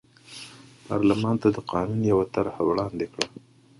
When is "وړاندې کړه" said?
2.65-3.27